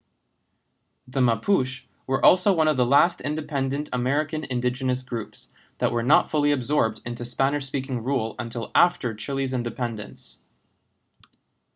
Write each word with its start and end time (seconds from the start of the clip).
the 1.07 1.19
mapuche 1.21 1.85
were 2.07 2.25
also 2.25 2.51
one 2.53 2.67
of 2.67 2.75
the 2.75 2.85
last 2.87 3.21
independent 3.21 3.87
american 3.93 4.43
indigenous 4.45 5.03
groups 5.03 5.53
that 5.77 5.91
were 5.91 6.01
not 6.01 6.31
fully 6.31 6.51
absorbed 6.51 6.99
into 7.05 7.23
spanish-speaking 7.23 8.03
rule 8.03 8.33
until 8.39 8.71
after 8.73 9.13
chile's 9.13 9.53
independence 9.53 10.39